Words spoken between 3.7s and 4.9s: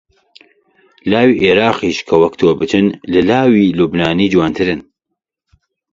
لوبنانی جوانترن